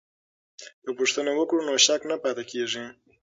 [0.83, 2.85] که پوښتنه وکړو نو شک نه پاتې کیږي.